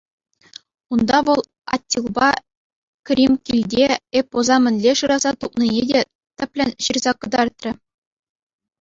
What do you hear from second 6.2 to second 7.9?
тӗплӗн ҫырса кӑтартрӗ.